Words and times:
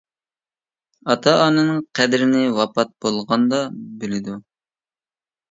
ئاتا 1.13 1.33
ئانىنىڭ 1.41 1.83
قەدرىنى 1.99 2.41
ۋاپات 2.57 2.91
بولغاندا 3.07 3.61
بىلىدۇ. 4.01 4.41